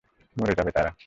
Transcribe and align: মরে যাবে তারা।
মরে 0.37 0.53
যাবে 0.53 0.71
তারা। 0.71 0.91